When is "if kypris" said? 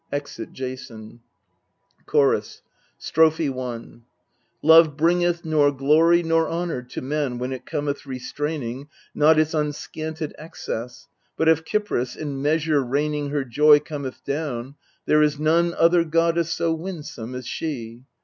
11.47-12.15